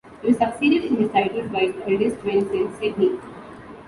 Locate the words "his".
0.97-1.11, 1.59-1.75